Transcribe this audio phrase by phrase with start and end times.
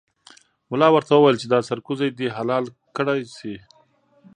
[0.71, 2.65] ملا ورته وویل چې دا سرکوزی دې حلال
[2.95, 3.55] کړای شي.